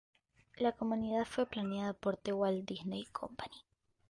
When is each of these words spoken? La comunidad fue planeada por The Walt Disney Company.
La 0.57 0.71
comunidad 0.71 1.25
fue 1.25 1.45
planeada 1.45 1.93
por 1.93 2.17
The 2.17 2.33
Walt 2.33 2.65
Disney 2.67 3.05
Company. 3.11 3.57